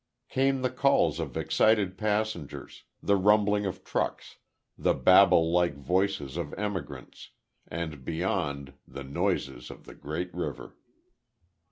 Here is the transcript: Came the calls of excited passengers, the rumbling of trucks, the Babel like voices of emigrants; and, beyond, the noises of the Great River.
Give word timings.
Came 0.29 0.63
the 0.63 0.71
calls 0.71 1.19
of 1.19 1.37
excited 1.37 1.95
passengers, 1.95 2.85
the 3.03 3.15
rumbling 3.15 3.67
of 3.67 3.83
trucks, 3.83 4.37
the 4.75 4.95
Babel 4.95 5.51
like 5.53 5.75
voices 5.77 6.37
of 6.37 6.55
emigrants; 6.55 7.29
and, 7.67 8.03
beyond, 8.03 8.73
the 8.87 9.03
noises 9.03 9.69
of 9.69 9.83
the 9.85 9.93
Great 9.93 10.33
River. 10.33 10.75